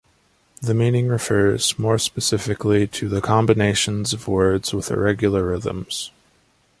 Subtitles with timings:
[0.63, 6.09] The meaning refers more specifically to combinations of words with irregular rhythms.